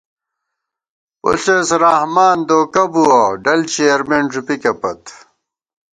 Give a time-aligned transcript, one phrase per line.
[1.21, 5.01] پُݪېس رحمان دوکہ بُوَہ ڈل چېرمېن ݫُوپِکے پت